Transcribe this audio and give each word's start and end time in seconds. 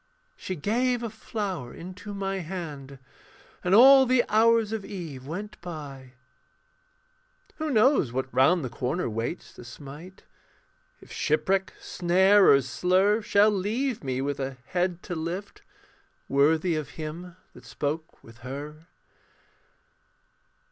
She 0.35 0.55
gave 0.55 1.03
a 1.03 1.11
flower 1.11 1.75
into 1.75 2.11
my 2.11 2.39
hand, 2.39 2.97
And 3.63 3.75
all 3.75 4.07
the 4.07 4.25
hours 4.29 4.71
of 4.71 4.83
eve 4.83 5.27
went 5.27 5.61
by. 5.61 6.13
Who 7.57 7.69
knows 7.69 8.11
what 8.11 8.27
round 8.33 8.65
the 8.65 8.69
corner 8.71 9.07
waits 9.07 9.53
To 9.53 9.63
smite? 9.63 10.23
If 11.01 11.11
shipwreck, 11.11 11.73
snare, 11.79 12.49
or 12.49 12.63
slur 12.63 13.21
Shall 13.21 13.51
leave 13.51 14.03
me 14.03 14.23
with 14.23 14.39
a 14.39 14.57
head 14.69 15.03
to 15.03 15.13
lift, 15.13 15.61
Worthy 16.27 16.75
of 16.75 16.89
him 16.97 17.35
that 17.53 17.63
spoke 17.65 18.23
with 18.23 18.39
her. 18.39 18.87